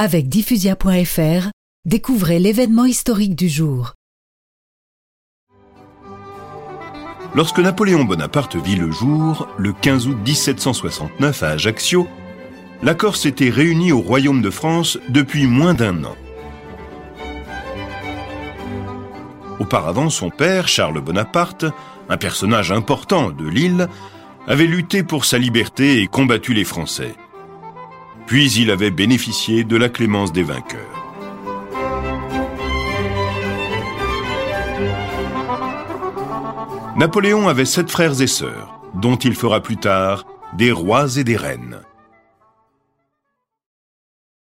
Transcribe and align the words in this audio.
Avec 0.00 0.28
diffusia.fr, 0.28 1.48
découvrez 1.84 2.38
l'événement 2.38 2.84
historique 2.84 3.34
du 3.34 3.48
jour. 3.48 3.94
Lorsque 7.34 7.58
Napoléon 7.58 8.04
Bonaparte 8.04 8.54
vit 8.54 8.76
le 8.76 8.92
jour, 8.92 9.48
le 9.58 9.72
15 9.72 10.06
août 10.06 10.16
1769 10.24 11.42
à 11.42 11.48
Ajaccio, 11.48 12.06
la 12.80 12.94
Corse 12.94 13.26
était 13.26 13.50
réunie 13.50 13.90
au 13.90 13.98
royaume 13.98 14.40
de 14.40 14.50
France 14.50 15.00
depuis 15.08 15.48
moins 15.48 15.74
d'un 15.74 16.04
an. 16.04 16.14
Auparavant, 19.58 20.10
son 20.10 20.30
père, 20.30 20.68
Charles 20.68 21.00
Bonaparte, 21.00 21.64
un 22.08 22.16
personnage 22.16 22.70
important 22.70 23.30
de 23.30 23.48
l'île, 23.48 23.88
avait 24.46 24.66
lutté 24.66 25.02
pour 25.02 25.24
sa 25.24 25.38
liberté 25.38 26.02
et 26.02 26.06
combattu 26.06 26.54
les 26.54 26.62
Français. 26.62 27.16
Puis 28.28 28.52
il 28.52 28.70
avait 28.70 28.90
bénéficié 28.90 29.64
de 29.64 29.74
la 29.78 29.88
clémence 29.88 30.34
des 30.34 30.42
vainqueurs. 30.42 30.82
Napoléon 36.94 37.48
avait 37.48 37.64
sept 37.64 37.90
frères 37.90 38.20
et 38.20 38.26
sœurs, 38.26 38.82
dont 38.92 39.16
il 39.16 39.34
fera 39.34 39.62
plus 39.62 39.78
tard 39.78 40.26
des 40.58 40.72
rois 40.72 41.16
et 41.16 41.24
des 41.24 41.38
reines. 41.38 41.80